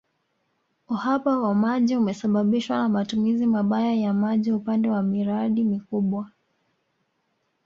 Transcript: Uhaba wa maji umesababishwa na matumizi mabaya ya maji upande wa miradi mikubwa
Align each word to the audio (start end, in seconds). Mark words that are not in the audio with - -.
Uhaba 0.89 1.39
wa 1.39 1.53
maji 1.55 1.95
umesababishwa 1.97 2.77
na 2.77 2.89
matumizi 2.89 3.45
mabaya 3.45 3.93
ya 3.93 4.13
maji 4.13 4.51
upande 4.51 4.89
wa 4.89 5.03
miradi 5.03 5.63
mikubwa 5.63 6.31